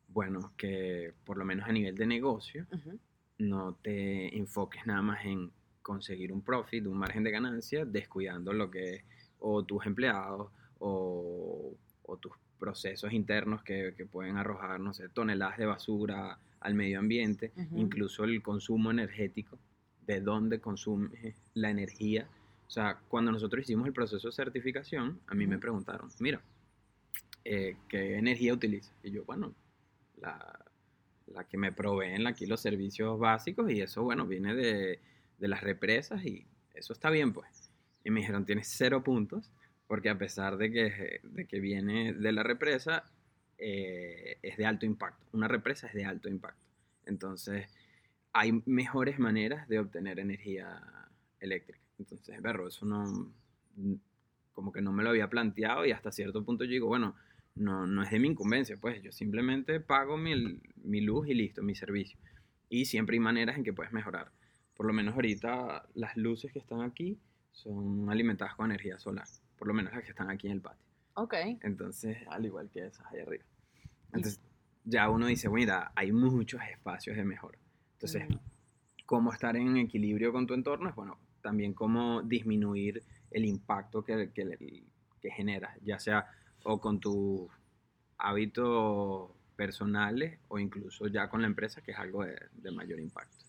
Bueno, 0.07 0.51
que 0.57 1.13
por 1.25 1.37
lo 1.37 1.45
menos 1.45 1.69
a 1.69 1.71
nivel 1.71 1.93
de 1.93 2.07
negocio, 2.07 2.65
no 3.37 3.75
te 3.83 4.35
enfoques 4.35 4.83
nada 4.87 5.03
más 5.03 5.23
en 5.25 5.51
conseguir 5.83 6.33
un 6.33 6.41
profit, 6.41 6.87
un 6.87 6.97
margen 6.97 7.23
de 7.23 7.29
ganancia, 7.29 7.85
descuidando 7.85 8.51
lo 8.51 8.71
que 8.71 9.03
o 9.37 9.63
tus 9.63 9.85
empleados 9.85 10.51
o, 10.79 11.75
tus 12.19 12.31
procesos 12.57 13.13
internos 13.13 13.61
que, 13.61 13.93
pueden 14.11 14.37
arrojar, 14.37 14.79
no 14.79 14.91
sé, 14.91 15.09
toneladas 15.09 15.59
de 15.59 15.67
basura 15.67 16.39
al 16.61 16.73
medio 16.73 16.97
ambiente, 16.97 17.53
incluso 17.75 18.23
el 18.23 18.41
consumo 18.41 18.89
energético, 18.89 19.59
de 20.07 20.19
dónde 20.19 20.59
consume 20.59 21.35
la 21.53 21.69
energía. 21.69 22.27
O 22.65 22.71
sea, 22.71 22.97
cuando 23.07 23.31
nosotros 23.31 23.61
hicimos 23.61 23.85
el 23.85 23.93
proceso 23.93 24.29
de 24.29 24.33
certificación, 24.33 25.19
a 25.27 25.35
mí 25.35 25.45
me 25.45 25.59
preguntaron, 25.59 26.09
mira, 26.19 26.41
eh, 27.45 27.77
qué 27.87 28.17
energía 28.17 28.53
utiliza. 28.53 28.91
Y 29.03 29.11
yo, 29.11 29.25
bueno, 29.25 29.53
la, 30.17 30.65
la, 31.27 31.43
que 31.45 31.57
me 31.57 31.71
proveen 31.71 32.27
aquí 32.27 32.45
los 32.45 32.61
servicios 32.61 33.19
básicos 33.19 33.71
y 33.71 33.81
eso, 33.81 34.03
bueno, 34.03 34.25
viene 34.25 34.55
de, 34.55 34.99
de, 35.37 35.47
las 35.47 35.61
represas 35.61 36.23
y 36.25 36.45
eso 36.73 36.93
está 36.93 37.09
bien, 37.09 37.33
pues. 37.33 37.71
Y 38.03 38.11
me 38.11 38.21
dijeron, 38.21 38.45
tienes 38.45 38.67
cero 38.67 39.03
puntos, 39.03 39.51
porque 39.87 40.09
a 40.09 40.17
pesar 40.17 40.57
de 40.57 40.71
que, 40.71 41.21
de 41.23 41.45
que 41.45 41.59
viene 41.59 42.13
de 42.13 42.31
la 42.31 42.43
represa, 42.43 43.03
eh, 43.57 44.37
es 44.41 44.57
de 44.57 44.65
alto 44.65 44.85
impacto. 44.85 45.25
Una 45.33 45.47
represa 45.47 45.87
es 45.87 45.93
de 45.93 46.05
alto 46.05 46.29
impacto. 46.29 46.65
Entonces, 47.05 47.67
hay 48.31 48.61
mejores 48.65 49.19
maneras 49.19 49.67
de 49.67 49.79
obtener 49.79 50.19
energía 50.19 50.81
eléctrica. 51.39 51.83
Entonces, 51.97 52.41
berro, 52.41 52.67
eso 52.67 52.85
no, 52.85 53.33
como 54.53 54.71
que 54.71 54.81
no 54.81 54.91
me 54.91 55.03
lo 55.03 55.09
había 55.09 55.29
planteado 55.29 55.85
y 55.85 55.91
hasta 55.91 56.11
cierto 56.11 56.43
punto 56.43 56.63
yo 56.63 56.71
digo, 56.71 56.87
bueno, 56.87 57.15
no, 57.59 57.85
no 57.85 58.01
es 58.01 58.09
de 58.09 58.19
mi 58.19 58.29
incumbencia, 58.29 58.77
pues 58.77 59.01
yo 59.03 59.11
simplemente 59.11 59.79
pago 59.81 60.17
mi, 60.17 60.61
mi 60.83 61.01
luz 61.01 61.27
y 61.27 61.33
listo, 61.33 61.61
mi 61.61 61.75
servicio. 61.75 62.17
Y 62.69 62.85
siempre 62.85 63.15
hay 63.15 63.19
maneras 63.19 63.57
en 63.57 63.63
que 63.63 63.73
puedes 63.73 63.91
mejorar. 63.91 64.31
por 64.75 64.85
lo 64.85 64.93
menos 64.93 65.13
ahorita 65.15 65.89
las 65.93 66.15
luces 66.15 66.53
que 66.53 66.59
están 66.59 66.81
aquí 66.81 67.19
son 67.51 68.09
alimentadas 68.09 68.55
con 68.55 68.71
energía 68.71 68.97
solar, 68.97 69.27
por 69.57 69.67
lo 69.67 69.73
menos 69.73 69.93
las 69.93 70.03
que 70.03 70.11
están 70.11 70.29
aquí 70.29 70.47
en 70.47 70.53
el 70.53 70.61
patio. 70.61 70.85
Ok. 71.15 71.33
Entonces, 71.63 72.17
al 72.29 72.45
igual 72.45 72.69
que 72.69 72.85
esas 72.85 73.05
ahí 73.07 73.19
arriba. 73.19 73.43
Entonces, 74.13 74.39
ya 74.85 75.09
uno 75.09 75.27
dice, 75.27 75.49
mira, 75.49 75.91
hay 75.95 76.13
muchos 76.13 76.61
espacios 76.71 77.17
de 77.17 77.25
mejora. 77.25 77.59
Entonces, 77.93 78.23
cómo 79.05 79.33
estar 79.33 79.57
en 79.57 79.75
equilibrio 79.75 80.31
con 80.31 80.47
tu 80.47 80.53
entorno 80.53 80.87
es, 80.87 80.95
bueno, 80.95 81.19
también 81.41 81.73
cómo 81.73 82.21
disminuir 82.21 83.03
el 83.31 83.43
impacto 83.43 84.05
que, 84.05 84.31
que, 84.31 84.85
que 85.21 85.31
generas, 85.31 85.77
ya 85.81 85.99
sea 85.99 86.25
o 86.63 86.79
con 86.79 86.99
tus 86.99 87.49
hábitos 88.17 89.29
personales 89.55 90.39
o 90.47 90.59
incluso 90.59 91.07
ya 91.07 91.29
con 91.29 91.41
la 91.41 91.47
empresa, 91.47 91.81
que 91.81 91.91
es 91.91 91.97
algo 91.97 92.23
de, 92.23 92.37
de 92.53 92.71
mayor 92.71 92.99
impacto. 92.99 93.45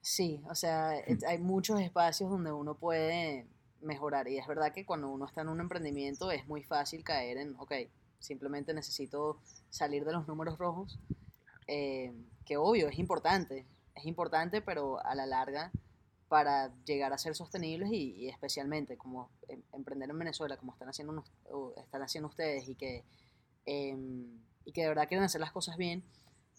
Sí, 0.00 0.42
o 0.48 0.54
sea, 0.54 0.90
hay 1.28 1.38
muchos 1.38 1.80
espacios 1.80 2.28
donde 2.28 2.50
uno 2.50 2.74
puede 2.74 3.46
mejorar 3.82 4.28
y 4.28 4.38
es 4.38 4.46
verdad 4.46 4.72
que 4.72 4.84
cuando 4.84 5.08
uno 5.08 5.26
está 5.26 5.42
en 5.42 5.48
un 5.48 5.60
emprendimiento 5.60 6.30
es 6.30 6.46
muy 6.48 6.62
fácil 6.64 7.04
caer 7.04 7.38
en, 7.38 7.54
ok, 7.58 7.72
simplemente 8.18 8.74
necesito 8.74 9.38
salir 9.70 10.04
de 10.04 10.12
los 10.12 10.26
números 10.26 10.58
rojos, 10.58 10.98
eh, 11.66 12.12
que 12.44 12.56
obvio, 12.56 12.88
es 12.88 12.98
importante, 12.98 13.64
es 13.94 14.04
importante, 14.04 14.60
pero 14.60 15.04
a 15.04 15.14
la 15.14 15.26
larga 15.26 15.70
para 16.32 16.72
llegar 16.86 17.12
a 17.12 17.18
ser 17.18 17.34
sostenibles 17.34 17.90
y, 17.92 18.14
y 18.22 18.28
especialmente 18.30 18.96
como 18.96 19.28
em- 19.48 19.60
emprender 19.74 20.08
en 20.08 20.18
Venezuela, 20.18 20.56
como 20.56 20.72
están 20.72 20.88
haciendo, 20.88 21.12
unos- 21.12 21.30
están 21.76 22.00
haciendo 22.00 22.28
ustedes 22.30 22.66
y 22.70 22.74
que, 22.74 23.04
em, 23.66 24.40
y 24.64 24.72
que 24.72 24.80
de 24.80 24.88
verdad 24.88 25.06
quieren 25.08 25.24
hacer 25.24 25.42
las 25.42 25.52
cosas 25.52 25.76
bien, 25.76 26.02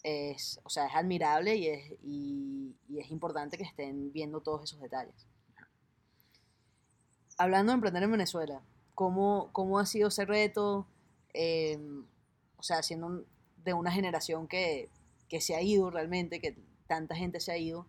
es, 0.04 0.60
o 0.64 0.70
sea, 0.70 0.86
es 0.86 0.94
admirable 0.94 1.56
y 1.56 1.68
es, 1.70 1.92
y, 2.04 2.76
y 2.88 3.00
es 3.00 3.10
importante 3.10 3.58
que 3.58 3.64
estén 3.64 4.12
viendo 4.12 4.42
todos 4.42 4.62
esos 4.66 4.80
detalles. 4.80 5.26
Hablando 7.40 7.72
de 7.72 7.76
emprender 7.76 8.04
en 8.04 8.12
Venezuela, 8.12 8.62
¿cómo, 8.94 9.50
cómo 9.54 9.80
ha 9.80 9.88
sido 9.88 10.10
ese 10.10 10.26
reto? 10.26 10.86
Em, 11.34 12.06
o 12.58 12.62
sea, 12.62 12.84
siendo 12.84 13.08
un- 13.08 13.26
de 13.66 13.74
una 13.74 13.92
generación 13.92 14.48
que, 14.48 14.90
que 15.30 15.42
se 15.42 15.56
ha 15.56 15.64
ido 15.64 15.90
realmente, 15.90 16.40
que 16.40 16.56
tanta 16.86 17.16
gente 17.16 17.40
se 17.40 17.52
ha 17.52 17.58
ido, 17.58 17.88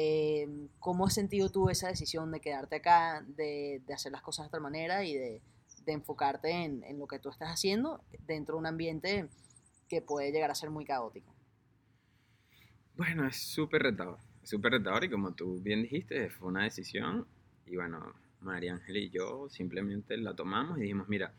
em, 0.00 0.68
¿cómo 0.78 1.06
has 1.06 1.14
sentido 1.14 1.50
tú 1.50 1.70
esa 1.70 1.88
decisión 1.88 2.30
de 2.30 2.40
quedarte 2.40 2.76
acá, 2.76 3.24
de, 3.26 3.82
de 3.84 3.94
hacer 3.94 4.12
las 4.12 4.22
cosas 4.22 4.44
de 4.44 4.48
otra 4.48 4.60
manera 4.60 5.04
y 5.04 5.14
de, 5.14 5.42
de 5.84 5.92
enfocarte 5.92 6.50
en, 6.50 6.84
en 6.84 6.98
lo 7.00 7.08
que 7.08 7.18
tú 7.18 7.30
estás 7.30 7.48
haciendo 7.48 8.00
dentro 8.26 8.54
de 8.54 8.58
un 8.60 8.66
ambiente 8.66 9.28
que 9.88 10.00
puede 10.00 10.30
llegar 10.30 10.50
a 10.52 10.54
ser 10.54 10.70
muy 10.70 10.84
caótico? 10.84 11.34
Bueno, 12.96 13.26
es 13.26 13.36
súper 13.36 13.82
retador, 13.82 14.18
súper 14.42 14.72
retador 14.72 15.04
y 15.04 15.10
como 15.10 15.32
tú 15.32 15.60
bien 15.60 15.82
dijiste, 15.82 16.30
fue 16.30 16.48
una 16.48 16.64
decisión 16.64 17.26
y 17.66 17.74
bueno, 17.74 18.14
María 18.40 18.74
Ángel 18.74 18.98
y 18.98 19.10
yo 19.10 19.48
simplemente 19.48 20.16
la 20.16 20.34
tomamos 20.34 20.78
y 20.78 20.82
dijimos, 20.82 21.08
mira, 21.08 21.32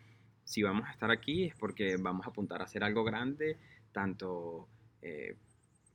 si 0.44 0.64
vamos 0.64 0.88
a 0.88 0.92
estar 0.92 1.12
aquí 1.12 1.46
es 1.46 1.56
porque 1.56 1.96
vamos 1.98 2.26
a 2.26 2.32
apuntar 2.32 2.62
a 2.62 2.66
hacer 2.66 2.84
algo 2.84 3.04
grande, 3.04 3.58
tanto 3.92 4.68
eh, 5.02 5.38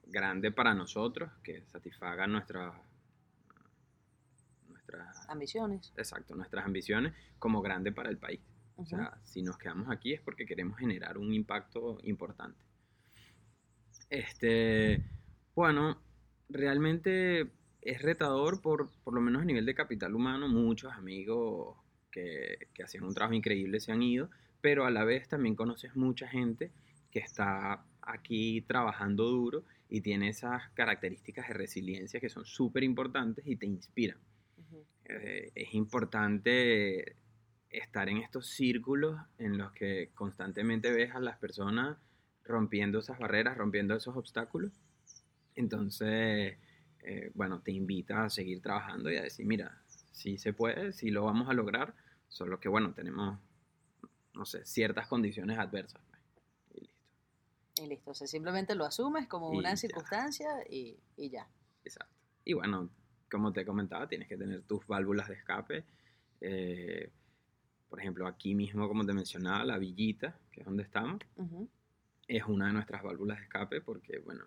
grande 0.07 0.53
para 0.53 0.75
nosotros, 0.75 1.31
que 1.43 1.63
satisfaga 1.67 2.27
nuestra, 2.27 2.73
nuestras, 4.69 5.29
Ambiciones. 5.29 5.93
exacto, 5.97 6.35
nuestras 6.35 6.65
ambiciones, 6.65 7.13
como 7.39 7.63
grande 7.63 7.93
para 7.93 8.11
el 8.11 8.19
país. 8.19 8.41
O 8.77 8.85
sea, 8.85 9.19
si 9.25 9.43
nos 9.43 9.57
quedamos 9.57 9.89
aquí 9.89 10.13
es 10.13 10.21
porque 10.21 10.47
queremos 10.47 10.79
generar 10.79 11.17
un 11.17 11.33
impacto 11.33 11.99
importante. 12.03 12.59
Este, 14.11 15.05
bueno, 15.55 15.99
realmente 16.49 17.53
es 17.81 18.03
retador 18.03 18.61
por, 18.61 18.91
por 19.05 19.15
lo 19.15 19.21
menos 19.21 19.43
a 19.43 19.45
nivel 19.45 19.65
de 19.65 19.75
capital 19.75 20.15
humano. 20.15 20.49
Muchos 20.49 20.93
amigos 20.93 21.77
que, 22.11 22.69
que 22.75 22.83
hacían 22.83 23.05
un 23.05 23.15
trabajo 23.15 23.35
increíble 23.35 23.79
se 23.79 23.93
han 23.93 24.03
ido, 24.03 24.29
pero 24.61 24.87
a 24.87 24.91
la 24.91 25.05
vez 25.05 25.29
también 25.29 25.55
conoces 25.55 25.95
mucha 25.95 26.27
gente 26.27 26.73
que 27.13 27.21
está 27.21 27.85
aquí 28.03 28.63
trabajando 28.63 29.25
duro 29.25 29.65
y 29.95 30.01
tiene 30.01 30.29
esas 30.29 30.71
características 30.71 31.47
de 31.47 31.55
resiliencia 31.55 32.19
que 32.19 32.29
son 32.29 32.45
súper 32.45 32.83
importantes 32.83 33.47
y 33.47 33.55
te 33.55 33.67
inspiran 33.67 34.19
eh, 35.05 35.53
es 35.55 35.73
importante 35.75 37.15
estar 37.71 38.09
en 38.09 38.17
estos 38.17 38.49
círculos 38.49 39.21
en 39.39 39.57
los 39.57 39.71
que 39.71 40.11
constantemente 40.15 40.91
ves 40.91 41.15
a 41.15 41.21
las 41.21 41.39
personas 41.39 41.97
rompiendo 42.45 42.99
esas 42.99 43.21
barreras, 43.21 43.57
rompiendo 43.57 43.95
esos 43.95 44.17
obstáculos. 44.17 44.73
Entonces, 45.55 46.59
eh, 47.05 47.31
bueno, 47.35 47.61
te 47.61 47.71
invita 47.71 48.25
a 48.25 48.31
seguir 48.31 48.61
trabajando 48.61 49.13
y 49.13 49.17
a 49.17 49.23
decir, 49.23 49.47
mira, 49.47 49.81
sí 50.11 50.39
se 50.39 50.53
puede, 50.53 50.93
sí 50.93 51.11
lo 51.11 51.23
vamos 51.23 51.49
a 51.49 51.53
lograr, 51.53 51.95
solo 52.29 52.59
que, 52.59 52.69
bueno, 52.69 52.95
tenemos, 52.95 53.39
no 54.35 54.45
sé, 54.45 54.65
ciertas 54.67 55.07
condiciones 55.07 55.57
adversas. 55.57 56.03
Y 57.77 57.87
listo, 57.89 58.13
o 58.13 58.15
sea, 58.15 58.27
simplemente 58.27 58.75
lo 58.75 58.85
asumes 58.85 59.27
como 59.27 59.53
Y 59.53 59.59
una 59.59 59.71
ya. 59.71 59.77
circunstancia 59.77 60.49
y, 60.69 60.97
y 61.17 61.31
ya. 61.31 61.49
exacto. 61.85 62.15
Y 62.45 62.53
bueno, 62.53 62.89
como 63.31 63.53
te 63.53 63.65
comentaba, 63.65 64.07
tienes 64.09 64.29
que 64.29 64.37
tener 64.37 64.63
tus 64.63 64.87
válvulas 64.87 65.29
de 65.29 65.35
escape. 65.35 65.85
eh, 66.41 67.11
por 67.89 68.01
ejemplo, 68.01 68.27
aquí 68.27 68.55
mismo, 68.57 68.89
como 68.89 69.07
te 69.07 69.13
mencionaba, 69.13 69.65
la 69.65 69.79
villita, 69.79 70.37
que 70.51 70.61
es 70.61 70.67
donde 70.67 70.83
estamos, 70.83 71.21
es 72.27 72.43
una 72.45 72.67
de 72.67 72.73
nuestras 72.73 73.03
válvulas 73.05 73.39
de 73.39 73.45
escape 73.45 73.81
porque, 73.81 74.19
bueno, 74.19 74.45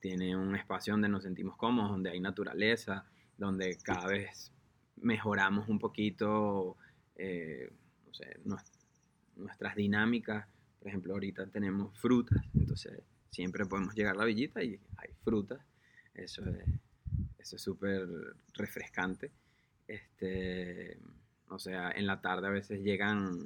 tiene 0.00 0.34
un 0.36 0.56
espacio 0.56 0.94
donde 0.94 1.08
nos 1.08 1.22
sentimos 1.24 1.56
cómodos, 1.56 1.90
donde 1.90 2.10
hay 2.10 2.20
naturaleza, 2.20 3.04
donde 3.36 3.76
cada 3.82 4.06
vez 4.06 4.50
mejoramos 4.96 5.68
un 5.68 5.78
poquito, 5.78 6.76
eh, 7.16 7.70
no 8.06 8.14
sé, 8.14 8.38
nues- 8.44 8.72
nuestras 9.36 9.76
dinámicas. 9.76 10.46
Por 10.86 10.90
ejemplo, 10.90 11.14
ahorita 11.14 11.44
tenemos 11.48 11.98
frutas, 11.98 12.40
entonces 12.54 13.00
siempre 13.32 13.66
podemos 13.66 13.92
llegar 13.96 14.14
a 14.14 14.18
la 14.18 14.24
villita 14.24 14.62
y 14.62 14.78
hay 14.98 15.10
frutas. 15.24 15.58
Eso 16.14 16.44
es 16.48 16.64
eso 17.38 17.56
es 17.56 17.62
súper 17.62 18.06
refrescante. 18.54 19.32
Este, 19.88 20.96
o 21.48 21.58
sea, 21.58 21.90
en 21.90 22.06
la 22.06 22.20
tarde 22.20 22.46
a 22.46 22.50
veces 22.50 22.82
llegan 22.84 23.36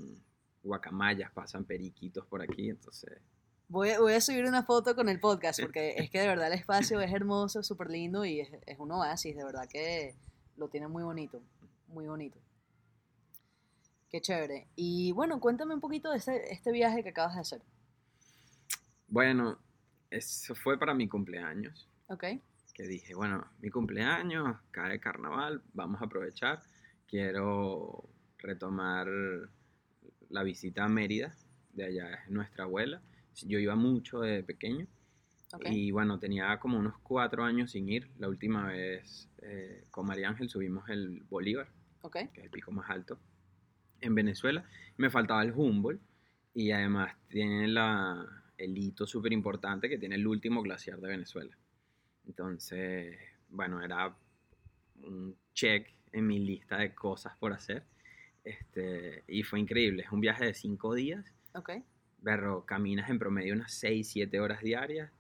guacamayas, 0.62 1.30
pasan 1.32 1.64
periquitos 1.64 2.26
por 2.26 2.42
aquí, 2.42 2.68
entonces 2.68 3.16
Voy, 3.68 3.88
a- 3.88 4.00
voy 4.00 4.12
a 4.12 4.20
subir 4.20 4.44
una 4.44 4.62
foto 4.64 4.94
con 4.94 5.09
el 5.09 5.18
podcast 5.18 5.62
porque 5.62 5.94
es 5.97 6.11
que 6.11 6.20
de 6.20 6.26
verdad 6.28 6.49
el 6.49 6.59
espacio 6.59 7.00
es 7.00 7.11
hermoso, 7.11 7.62
súper 7.62 7.88
lindo 7.88 8.26
y 8.26 8.40
es, 8.40 8.50
es 8.66 8.78
un 8.78 8.90
oasis, 8.92 9.35
de 9.35 9.44
verdad 9.44 9.66
que 9.66 10.14
lo 10.59 10.68
tiene 10.68 10.88
muy 10.88 11.04
bonito, 11.04 11.40
muy 11.88 12.06
bonito. 12.06 12.38
Qué 14.10 14.20
chévere. 14.20 14.66
Y 14.74 15.12
bueno, 15.12 15.38
cuéntame 15.40 15.72
un 15.74 15.80
poquito 15.80 16.10
de 16.10 16.18
este, 16.18 16.52
este 16.52 16.72
viaje 16.72 17.02
que 17.02 17.10
acabas 17.10 17.34
de 17.36 17.40
hacer, 17.42 17.62
Bueno, 19.06 19.58
eso 20.10 20.54
fue 20.54 20.78
para 20.78 20.94
mi 20.94 21.08
cumpleaños, 21.08 21.88
¿ok? 22.08 22.24
que 22.74 22.82
dije, 22.84 23.14
bueno, 23.14 23.46
mi 23.60 23.68
cumpleaños, 23.70 24.56
cae 24.70 24.98
carnaval, 25.00 25.62
vamos 25.74 26.00
a 26.00 26.06
aprovechar, 26.06 26.62
quiero 27.06 28.08
retomar 28.38 29.06
la 30.30 30.42
visita 30.42 30.84
a 30.84 30.88
Mérida, 30.88 31.34
de 31.72 31.84
allá 31.84 32.14
es 32.14 32.30
nuestra 32.30 32.64
abuela, 32.64 33.02
yo 33.42 33.58
iba 33.58 33.74
mucho 33.74 34.20
de 34.20 34.42
pequeño, 34.42 34.86
Ok. 35.52 35.66
y 35.70 35.90
bueno, 35.90 36.18
tenía 36.18 36.58
como 36.58 36.78
unos 36.78 36.96
cuatro 37.02 37.44
años 37.44 37.72
sin 37.72 37.88
ir, 37.88 38.08
la 38.18 38.28
última 38.28 38.68
vez 38.68 39.28
eh, 39.42 39.84
con 39.90 40.06
María 40.06 40.28
Ángel 40.28 40.48
subimos 40.48 40.88
el 40.88 41.22
Bolívar, 41.28 41.68
Ok. 42.02 42.16
que 42.32 42.40
es 42.40 42.44
el 42.44 42.50
pico 42.50 42.70
más 42.72 42.88
alto 42.88 43.18
en 44.00 44.14
Venezuela. 44.14 44.64
Me 44.97 45.11
faltaba 45.11 45.42
el 45.42 45.52
Humboldt 45.52 46.00
y 46.54 46.71
además 46.73 47.14
tiene 47.28 47.69
la, 47.69 48.26
el 48.59 48.76
hito 48.76 49.07
súper 49.07 49.33
importante 49.33 49.88
que 49.88 49.99
tiene 49.99 50.16
el 50.16 50.26
último 50.26 50.62
glaciar 50.62 51.00
de 51.00 51.09
Venezuela. 51.09 51.57
Entonces, 52.26 53.19
bueno, 53.49 53.83
era 53.83 54.14
un 55.02 55.37
check 55.54 55.88
en 56.12 56.26
mi 56.26 56.38
lista 56.38 56.78
de 56.78 56.95
cosas 56.95 57.37
por 57.38 57.52
hacer. 57.52 57.85
Este, 58.45 59.25
y 59.28 59.42
fue 59.42 59.61
increíble. 59.61 60.02
Es 60.02 60.12
un 60.12 60.21
viaje 60.21 60.45
de 60.45 60.54
cinco 60.54 60.95
días. 60.95 61.25
Ok. 61.54 61.71
Pero 62.23 62.64
caminas 62.66 63.09
en 63.11 63.19
promedio 63.19 63.54
unas 63.54 63.73
6, 63.75 64.09
7 64.09 64.40
horas 64.40 64.61
diarias. 64.62 65.11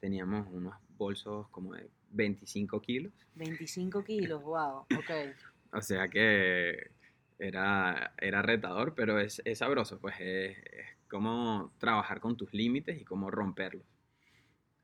Teníamos 0.00 0.46
unos 0.50 0.74
bolsos 0.96 1.48
como 1.48 1.74
de 1.74 1.90
25 2.10 2.80
kilos. 2.80 3.12
25 3.34 4.04
kilos, 4.04 4.42
wow. 4.42 4.80
Ok. 4.80 5.10
O 5.72 5.80
sea 5.80 6.08
que 6.08 6.90
era, 7.40 8.12
era 8.18 8.42
retador, 8.42 8.94
pero 8.94 9.18
es, 9.18 9.40
es 9.44 9.58
sabroso, 9.58 9.98
pues 9.98 10.14
es, 10.20 10.58
es 10.58 10.86
como 11.08 11.72
trabajar 11.78 12.20
con 12.20 12.36
tus 12.36 12.52
límites 12.52 13.00
y 13.00 13.04
cómo 13.04 13.30
romperlos. 13.30 13.86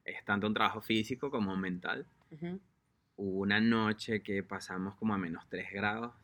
Es 0.05 0.25
tanto 0.25 0.47
un 0.47 0.55
trabajo 0.55 0.81
físico 0.81 1.31
como 1.31 1.57
mental. 1.57 2.07
Ujú. 2.31 2.61
Hubo 3.17 3.39
una 3.41 3.61
noche 3.61 4.23
que 4.23 4.43
pasamos 4.43 4.95
como 4.97 5.15
a 5.15 5.19
menos 5.19 5.49
3 5.49 5.71
grados, 5.73 6.15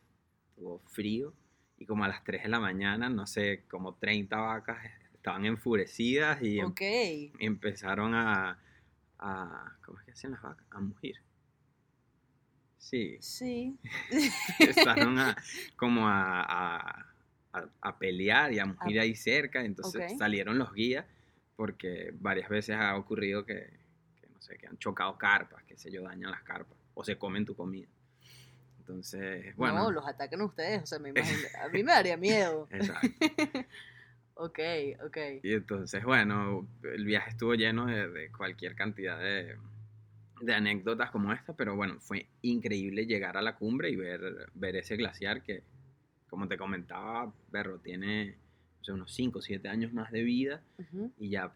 estuvo 0.49 0.79
frío, 0.87 1.33
y 1.77 1.85
como 1.85 2.03
a 2.03 2.07
las 2.07 2.23
3 2.23 2.43
de 2.43 2.49
la 2.49 2.59
mañana, 2.59 3.09
no 3.09 3.25
sé, 3.27 3.63
como 3.69 3.95
30 3.95 4.37
vacas 4.37 4.77
estaban 5.13 5.45
enfurecidas 5.45 6.41
y 6.41 6.59
em- 6.59 6.67
Ok. 6.67 6.81
empezaron 7.39 8.13
a, 8.13 8.59
a, 9.19 9.77
¿cómo 9.85 9.99
es 9.99 10.05
que 10.05 10.11
hacen 10.11 10.31
las 10.31 10.41
vacas? 10.41 10.65
A 10.71 10.79
mugir. 10.79 11.15
Sí. 12.83 13.17
Sí. 13.21 13.77
Empezaron 14.59 15.17
a, 15.17 15.35
como 15.77 16.07
a, 16.07 16.41
a, 16.41 17.05
a- 17.53 17.69
a 17.81 17.97
pelear 17.97 18.51
y 18.51 18.59
a 18.59 18.65
morir 18.65 18.99
ahí 18.99 19.15
cerca. 19.15 19.63
Entonces 19.63 20.17
salieron 20.17 20.57
los 20.57 20.73
guías 20.73 21.05
porque 21.55 22.11
varias 22.19 22.49
veces 22.49 22.75
ha 22.75 22.95
ocurrido 22.97 23.45
que, 23.45 23.69
que, 24.19 24.27
no 24.27 24.41
sé, 24.41 24.57
que 24.57 24.67
han 24.67 24.77
chocado 24.79 25.17
carpas, 25.17 25.63
que 25.63 25.77
sé 25.77 25.91
yo, 25.91 26.01
dañan 26.03 26.31
las 26.31 26.41
carpas 26.43 26.77
o 26.93 27.03
se 27.03 27.17
comen 27.17 27.45
tu 27.45 27.55
comida. 27.55 27.87
Entonces, 28.79 29.55
bueno. 29.55 29.75
No, 29.83 29.91
los 29.91 30.05
atacan 30.05 30.41
ustedes, 30.41 30.83
o 30.83 30.85
sea, 30.85 30.99
me 30.99 31.09
imagino. 31.09 31.39
A 31.63 31.69
mí 31.69 31.83
me 31.83 31.93
daría 31.93 32.17
miedo. 32.17 32.67
Exacto. 32.71 33.07
Ok, 34.35 34.59
ok. 35.05 35.17
Y 35.43 35.53
entonces, 35.53 36.03
bueno, 36.03 36.67
el 36.81 37.05
viaje 37.05 37.29
estuvo 37.29 37.53
lleno 37.53 37.85
de, 37.85 38.09
de 38.09 38.31
cualquier 38.31 38.73
cantidad 38.75 39.19
de, 39.19 39.55
de 40.43 40.53
anécdotas 40.53 41.11
como 41.11 41.31
esta, 41.31 41.53
pero 41.53 41.75
bueno, 41.75 41.99
fue 41.99 42.27
increíble 42.41 43.05
llegar 43.05 43.37
a 43.37 43.41
la 43.41 43.55
cumbre 43.55 43.89
y 43.89 43.95
ver, 43.95 44.49
ver 44.53 44.75
ese 44.75 44.97
glaciar 44.97 45.41
que, 45.41 45.63
como 46.29 46.47
te 46.47 46.57
comentaba, 46.57 47.33
Berro 47.51 47.79
tiene 47.79 48.35
o 48.81 48.83
sea, 48.83 48.95
unos 48.95 49.13
5 49.13 49.39
o 49.39 49.41
7 49.41 49.67
años 49.69 49.93
más 49.93 50.11
de 50.11 50.23
vida 50.23 50.61
y 51.17 51.29
ya 51.29 51.53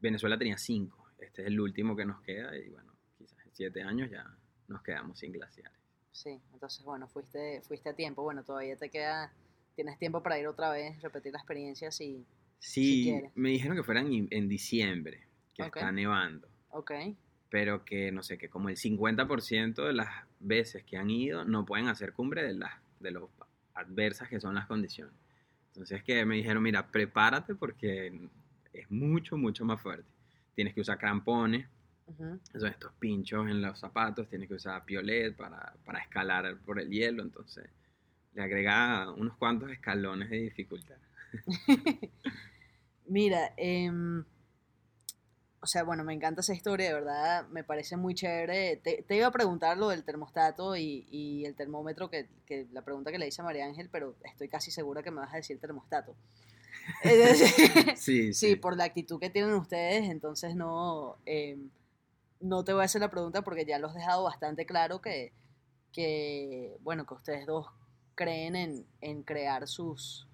Venezuela 0.00 0.38
tenía 0.38 0.56
5. 0.56 1.04
Este 1.18 1.42
es 1.42 1.48
el 1.48 1.60
último 1.60 1.94
que 1.94 2.04
nos 2.04 2.22
queda 2.22 2.56
y 2.56 2.68
bueno, 2.70 2.92
quizás 3.18 3.44
en 3.44 3.54
7 3.54 3.82
años 3.82 4.10
ya 4.10 4.34
nos 4.68 4.82
quedamos 4.82 5.18
sin 5.18 5.32
glaciares. 5.32 5.78
Sí, 6.10 6.40
entonces, 6.52 6.84
bueno, 6.84 7.08
fuiste, 7.08 7.60
fuiste 7.62 7.90
a 7.90 7.94
tiempo. 7.94 8.22
Bueno, 8.22 8.44
todavía 8.44 8.76
te 8.76 8.88
queda, 8.88 9.32
tienes 9.74 9.98
tiempo 9.98 10.22
para 10.22 10.38
ir 10.38 10.46
otra 10.46 10.70
vez, 10.70 11.02
repetir 11.02 11.32
la 11.32 11.38
experiencia, 11.38 11.90
sí. 11.90 12.24
Sí, 12.58 13.02
quieres. 13.04 13.32
me 13.34 13.50
dijeron 13.50 13.76
que 13.76 13.82
fueran 13.82 14.10
en, 14.30 14.48
diciembre, 14.48 15.26
que 15.54 15.64
está 15.64 15.92
nevando. 15.92 16.48
Ok, 16.70 16.92
pero 17.54 17.84
que 17.84 18.10
no 18.10 18.24
sé, 18.24 18.36
que 18.36 18.48
como 18.48 18.68
el 18.68 18.76
50% 18.76 19.86
de 19.86 19.92
las 19.92 20.08
veces 20.40 20.82
que 20.82 20.96
han 20.96 21.08
ido 21.08 21.44
no 21.44 21.64
pueden 21.64 21.86
hacer 21.86 22.12
cumbre 22.12 22.42
de 22.42 22.54
las 22.54 22.72
de 22.98 23.12
los 23.12 23.30
adversas 23.74 24.28
que 24.28 24.40
son 24.40 24.56
las 24.56 24.66
condiciones. 24.66 25.14
Entonces 25.68 26.02
que 26.02 26.24
me 26.24 26.34
dijeron, 26.34 26.64
mira, 26.64 26.84
prepárate 26.88 27.54
porque 27.54 28.28
es 28.72 28.90
mucho, 28.90 29.36
mucho 29.36 29.64
más 29.64 29.80
fuerte. 29.80 30.10
Tienes 30.56 30.74
que 30.74 30.80
usar 30.80 30.98
crampones, 30.98 31.68
ujú. 32.08 32.40
son 32.58 32.70
estos 32.70 32.92
pinchos 32.98 33.48
en 33.48 33.62
los 33.62 33.78
zapatos, 33.78 34.28
tienes 34.28 34.48
que 34.48 34.54
usar 34.54 34.84
piolet 34.84 35.36
para, 35.36 35.74
para 35.84 36.00
escalar 36.00 36.56
por 36.56 36.80
el 36.80 36.90
hielo, 36.90 37.22
entonces 37.22 37.70
le 38.34 38.42
agrega 38.42 39.12
unos 39.12 39.36
cuantos 39.36 39.70
escalones 39.70 40.28
de 40.28 40.38
dificultad. 40.40 40.96
Mira, 43.06 43.52
em, 43.56 44.24
o 45.64 45.66
sea, 45.66 45.82
bueno, 45.82 46.04
me 46.04 46.12
encanta 46.12 46.42
esa 46.42 46.52
historia, 46.52 46.88
de 46.88 46.92
verdad, 46.92 47.48
me 47.48 47.64
parece 47.64 47.96
muy 47.96 48.14
chévere. 48.14 48.76
Te, 48.76 49.02
te 49.02 49.16
iba 49.16 49.28
a 49.28 49.30
preguntar 49.32 49.78
lo 49.78 49.88
del 49.88 50.04
termostato 50.04 50.76
y, 50.76 51.06
y 51.10 51.46
el 51.46 51.54
termómetro, 51.54 52.10
que, 52.10 52.28
que 52.44 52.66
la 52.70 52.82
pregunta 52.82 53.10
que 53.10 53.18
le 53.18 53.26
hice 53.26 53.40
a 53.40 53.46
María 53.46 53.64
Ángel, 53.64 53.88
pero 53.90 54.14
estoy 54.24 54.48
casi 54.48 54.70
segura 54.70 55.02
que 55.02 55.10
me 55.10 55.20
vas 55.20 55.32
a 55.32 55.38
decir 55.38 55.58
termostato. 55.58 56.14
Decir, 57.02 57.94
Sí, 57.96 58.34
Sí, 58.34 58.56
por 58.56 58.76
la 58.76 58.84
actitud 58.84 59.18
que 59.18 59.30
tienen 59.30 59.54
ustedes, 59.54 60.10
entonces 60.10 60.54
no, 60.54 61.16
em, 61.24 61.70
no 62.40 62.62
te 62.62 62.74
voy 62.74 62.82
a 62.82 62.84
hacer 62.84 63.00
la 63.00 63.10
pregunta 63.10 63.40
porque 63.40 63.64
ya 63.64 63.78
los 63.78 63.94
he 63.96 64.00
dejado 64.00 64.24
bastante 64.24 64.66
claro 64.66 65.00
que, 65.00 65.32
que 65.92 66.76
bueno, 66.82 67.06
que 67.06 67.14
ustedes 67.14 67.46
dos 67.46 67.68
creen 68.14 68.54
en, 68.54 68.86
en 69.00 69.22
crear 69.22 69.66
sus, 69.66 70.28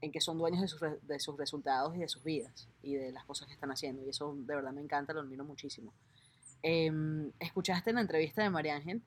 en 0.00 0.12
que 0.12 0.20
son 0.20 0.38
dueños 0.38 0.60
de 0.60 0.68
sus, 0.68 0.80
re- 0.80 0.98
de 1.02 1.18
sus 1.18 1.36
resultados 1.36 1.94
y 1.96 1.98
de 2.00 2.08
sus 2.08 2.22
vidas 2.24 2.68
y 2.82 2.94
de 2.94 3.12
las 3.12 3.24
cosas 3.24 3.46
que 3.48 3.54
están 3.54 3.70
haciendo. 3.70 4.04
Y 4.04 4.10
eso 4.10 4.34
de 4.36 4.54
verdad 4.54 4.72
me 4.72 4.80
encanta, 4.80 5.12
lo 5.12 5.20
admiro 5.20 5.44
muchísimo. 5.44 5.92
Em, 6.62 7.30
Escuchaste 7.40 7.90
en 7.90 7.96
la 7.96 8.02
entrevista 8.02 8.42
de 8.42 8.50
María 8.50 8.76
Ángel, 8.76 9.02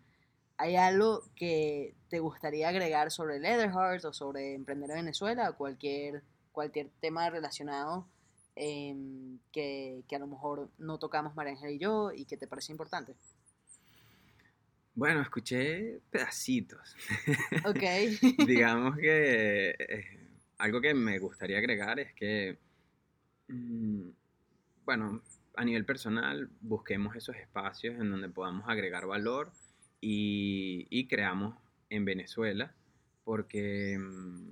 ¿hay 0.58 0.76
algo 0.76 1.24
que 1.36 1.94
te 2.10 2.20
gustaría 2.20 2.70
agregar 2.70 3.12
sobre 3.12 3.40
Leatherheart 3.40 4.06
o 4.06 4.14
sobre 4.14 4.54
emprender 4.54 4.90
en 4.92 4.98
Venezuela 4.98 5.50
o 5.50 5.56
cualquier, 5.58 6.24
cualquier 6.52 6.90
tema 7.00 7.30
relacionado 7.30 8.06
em, 8.56 9.40
que, 9.52 10.04
que 10.10 10.16
a 10.16 10.20
lo 10.20 10.28
mejor 10.28 10.70
no 10.78 10.98
tocamos 11.00 11.36
María 11.36 11.54
Ángel 11.54 11.72
y 11.72 11.80
yo 11.80 12.12
y 12.14 12.26
que 12.26 12.38
te 12.38 12.48
parece 12.48 12.72
importante? 12.74 13.16
Bueno, 14.94 15.22
escuché 15.22 16.00
pedacitos. 16.12 16.96
Ok. 17.66 17.84
digamos 18.46 18.98
que 18.98 19.70
eh, 19.80 20.21
algo 20.62 20.80
que 20.80 20.94
me 20.94 21.18
gustaría 21.18 21.58
agregar 21.58 22.00
es 22.00 22.14
que, 22.14 22.60
mm, 23.48 24.10
bueno, 24.86 25.22
a 25.56 25.66
nivel 25.66 25.86
personal, 25.86 26.50
busquemos 26.62 27.16
esos 27.16 27.36
espacios 27.36 28.00
en 28.00 28.12
donde 28.12 28.30
podamos 28.30 28.70
agregar 28.70 29.08
valor 29.08 29.52
y, 30.00 31.08
creamos 31.10 31.58
en 31.90 32.06
Venezuela, 32.06 32.74
porque 33.24 33.98
mm, 34.00 34.52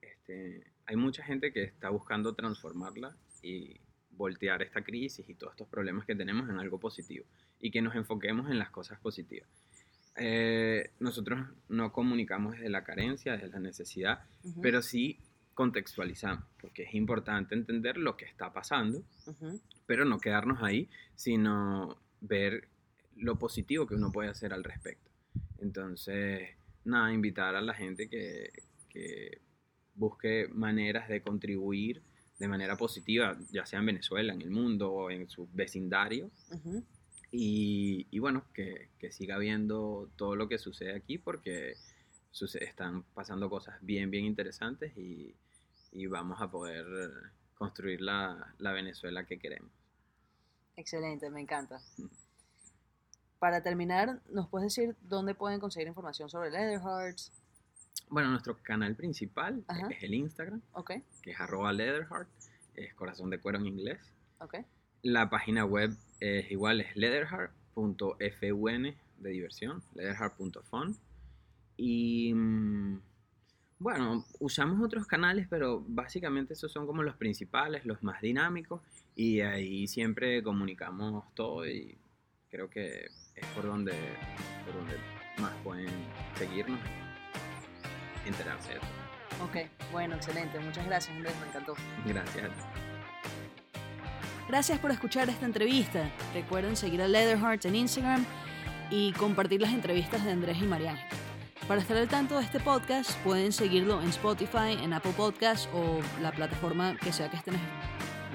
este, 0.00 0.64
hay 0.86 0.96
mucha 0.96 1.24
gente 1.24 1.52
que 1.52 1.64
está 1.64 1.90
buscando 1.90 2.34
transformarla 2.34 3.16
y 3.42 3.80
voltear 4.10 4.62
esta 4.62 4.82
crisis 4.82 5.28
y 5.28 5.34
todos 5.34 5.54
estos 5.54 5.68
problemas 5.68 6.06
que 6.06 6.14
tenemos 6.14 6.48
en 6.48 6.58
algo 6.60 6.78
positivo 6.78 7.26
y 7.60 7.70
que 7.72 7.82
nos 7.82 7.96
enfoquemos 7.96 8.48
en 8.50 8.58
las 8.58 8.70
cosas 8.70 8.98
positivas. 9.00 9.50
Eh, 10.18 10.90
nosotros 10.98 11.46
no 11.68 11.92
comunicamos 11.92 12.54
desde 12.54 12.70
la 12.70 12.84
carencia, 12.84 13.32
desde 13.32 13.48
la 13.48 13.58
necesidad, 13.60 14.24
Ujú, 14.44 14.60
pero 14.60 14.82
sí 14.82 15.18
contextualizamos, 15.54 16.44
porque 16.60 16.84
es 16.84 16.94
importante 16.94 17.54
entender 17.54 17.96
lo 17.96 18.16
que 18.16 18.24
está 18.26 18.52
pasando, 18.52 19.02
ujú. 19.26 19.60
pero 19.86 20.04
no 20.04 20.18
quedarnos 20.18 20.62
ahí, 20.62 20.88
sino 21.14 21.96
ver 22.20 22.68
lo 23.16 23.38
positivo 23.38 23.86
que 23.86 23.94
uno 23.94 24.12
puede 24.12 24.28
hacer 24.28 24.52
al 24.52 24.64
respecto. 24.64 25.10
Entonces, 25.58 26.50
nada, 26.84 27.12
invitar 27.12 27.56
a 27.56 27.62
la 27.62 27.74
gente 27.74 28.08
que, 28.08 28.50
que 28.88 29.40
busque 29.94 30.48
maneras 30.52 31.08
de 31.08 31.22
contribuir 31.22 32.02
de 32.38 32.48
manera 32.48 32.76
positiva, 32.76 33.38
ya 33.50 33.64
sea 33.64 33.78
en 33.78 33.86
Venezuela, 33.86 34.34
en 34.34 34.42
el 34.42 34.50
mundo 34.50 34.92
o 34.92 35.10
en 35.10 35.28
su 35.28 35.48
vecindario, 35.52 36.30
Ujú. 36.50 36.84
Y, 37.38 38.06
y 38.10 38.18
bueno, 38.18 38.44
que, 38.54 38.88
que 38.98 39.12
siga 39.12 39.36
viendo 39.38 40.08
todo 40.16 40.36
lo 40.36 40.48
que 40.48 40.58
sucede 40.58 40.94
aquí 40.94 41.18
porque 41.18 41.74
suce- 42.30 42.64
están 42.64 43.02
pasando 43.14 43.50
cosas 43.50 43.76
bien, 43.82 44.10
bien 44.10 44.24
interesantes 44.24 44.96
y, 44.96 45.34
y 45.92 46.06
vamos 46.06 46.40
a 46.40 46.50
poder 46.50 46.86
construir 47.54 48.00
la, 48.00 48.54
la 48.58 48.72
Venezuela 48.72 49.24
que 49.26 49.38
queremos. 49.38 49.70
Excelente, 50.76 51.30
me 51.30 51.40
encanta. 51.40 51.80
Mm. 51.98 52.06
Para 53.38 53.62
terminar, 53.62 54.20
¿nos 54.30 54.48
puedes 54.48 54.74
decir 54.74 54.96
dónde 55.02 55.34
pueden 55.34 55.60
conseguir 55.60 55.88
información 55.88 56.28
sobre 56.30 56.50
Leatherhearts? 56.50 57.32
Bueno, 58.08 58.30
nuestro 58.30 58.56
canal 58.62 58.94
principal 58.94 59.64
Ajá. 59.68 59.88
es 59.90 60.02
el 60.02 60.14
Instagram, 60.14 60.62
Ok, 60.72 60.92
que 61.22 61.32
es 61.32 61.40
arroba 61.40 61.72
leatherheart, 61.72 62.28
es 62.74 62.94
corazón 62.94 63.30
de 63.30 63.38
cuero 63.40 63.58
en 63.58 63.66
inglés. 63.66 63.98
ok. 64.40 64.54
La 65.02 65.30
página 65.30 65.64
web 65.64 65.96
es 66.20 66.50
igual, 66.50 66.80
es 66.80 66.96
leatherheart.fun 66.96 67.96
de 69.18 69.30
diversión, 69.30 69.82
leatherheart.fun. 69.94 70.96
Y 71.76 72.32
mm, 72.34 73.00
bueno, 73.78 74.24
usamos 74.40 74.82
otros 74.82 75.06
canales, 75.06 75.46
pero 75.48 75.84
básicamente 75.86 76.54
esos 76.54 76.72
son 76.72 76.86
como 76.86 77.02
los 77.02 77.16
principales, 77.16 77.84
los 77.84 78.02
más 78.02 78.20
dinámicos. 78.20 78.80
Y 79.14 79.40
ahí 79.40 79.86
siempre 79.86 80.42
comunicamos 80.42 81.24
todo 81.34 81.66
y 81.66 81.96
creo 82.50 82.68
que 82.70 83.06
es 83.34 83.46
por 83.54 83.64
donde, 83.64 83.92
por 84.64 84.74
donde 84.74 84.94
más 85.38 85.52
pueden 85.62 85.90
seguirnos 86.36 86.80
y 88.24 88.28
enterarse 88.28 88.74
de 88.74 88.80
todo. 88.80 89.44
Ok, 89.44 89.70
bueno, 89.92 90.16
excelente. 90.16 90.58
Muchas 90.58 90.86
gracias, 90.86 91.14
Andrés, 91.14 91.34
me 91.40 91.48
encantó. 91.48 91.74
Gracias. 92.06 92.95
Gracias 94.48 94.78
por 94.78 94.92
escuchar 94.92 95.28
esta 95.28 95.44
entrevista. 95.44 96.08
Recuerden 96.32 96.76
seguir 96.76 97.02
a 97.02 97.08
Leatherheart 97.08 97.64
en 97.64 97.74
Instagram 97.74 98.24
y 98.90 99.12
compartir 99.12 99.60
las 99.60 99.72
entrevistas 99.72 100.24
de 100.24 100.30
Andrés 100.30 100.58
y 100.60 100.66
María 100.66 100.92
Ángel. 100.92 101.18
Para 101.66 101.80
estar 101.80 101.96
al 101.96 102.06
tanto 102.06 102.38
de 102.38 102.44
este 102.44 102.60
podcast, 102.60 103.10
pueden 103.24 103.52
seguirlo 103.52 104.00
en 104.00 104.08
Spotify, 104.10 104.78
en 104.80 104.92
Apple 104.92 105.14
Podcasts 105.16 105.68
o 105.74 105.98
la 106.22 106.30
plataforma 106.30 106.96
que 106.96 107.12
sea 107.12 107.28
que 107.28 107.36
estén 107.36 107.56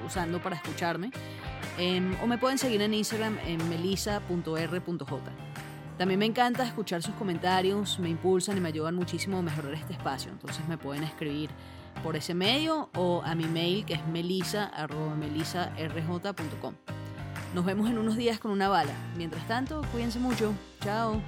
usando 0.06 0.42
para 0.42 0.56
escucharme. 0.56 1.10
Em, 1.78 2.14
o 2.22 2.26
me 2.26 2.36
pueden 2.36 2.58
seguir 2.58 2.82
en 2.82 2.92
Instagram 2.92 3.38
en 3.46 3.66
melisa.r.j. 3.70 5.22
También 5.96 6.18
me 6.18 6.26
encanta 6.26 6.64
escuchar 6.64 7.02
sus 7.02 7.14
comentarios, 7.14 7.98
me 7.98 8.10
impulsan 8.10 8.58
y 8.58 8.60
me 8.60 8.68
ayudan 8.68 8.94
muchísimo 8.94 9.38
a 9.38 9.42
mejorar 9.42 9.72
este 9.72 9.94
espacio. 9.94 10.30
Entonces 10.30 10.68
me 10.68 10.76
pueden 10.76 11.04
escribir 11.04 11.48
por 12.02 12.16
ese 12.16 12.34
medio 12.34 12.88
o 12.96 13.22
a 13.24 13.34
mi 13.34 13.44
mail 13.44 13.84
que 13.84 13.94
es 13.94 14.06
melisa.melisarj.com. 14.06 16.74
Nos 17.54 17.64
vemos 17.64 17.90
en 17.90 17.98
unos 17.98 18.16
días 18.16 18.38
con 18.38 18.50
una 18.50 18.68
bala. 18.68 18.94
Mientras 19.16 19.46
tanto, 19.46 19.82
cuídense 19.92 20.18
mucho. 20.18 20.52
Chao. 20.80 21.20